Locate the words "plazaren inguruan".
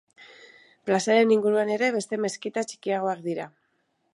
0.89-1.73